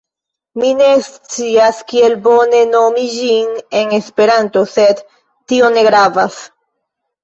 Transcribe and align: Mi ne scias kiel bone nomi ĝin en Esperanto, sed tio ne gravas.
Mi 0.61 0.69
ne 0.77 0.87
scias 1.07 1.83
kiel 1.91 2.17
bone 2.25 2.63
nomi 2.73 3.05
ĝin 3.19 3.55
en 3.83 3.97
Esperanto, 4.01 4.67
sed 4.77 5.09
tio 5.23 5.75
ne 5.79 5.91
gravas. 5.93 6.47